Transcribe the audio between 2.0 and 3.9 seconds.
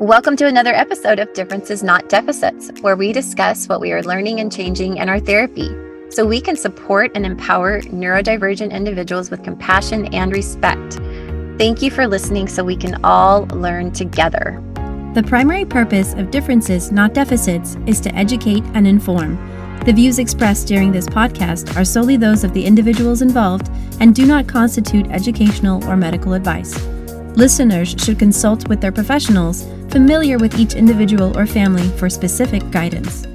Deficits, where we discuss what we